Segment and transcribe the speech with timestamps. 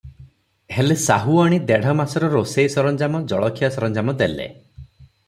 [0.75, 4.49] ହେଲେ, ସାହୁଆଣୀ ଦେଢ଼ ମାସର ରୋଷେଇ ସରଞ୍ଜାମ, ଜଳଖିଆ ସରଞ୍ଜାମ ଦେଲେ।